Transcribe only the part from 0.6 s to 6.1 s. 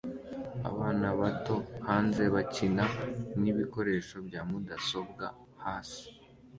Abana bato hanze bakina nibikoresho bya mudasobwa hasi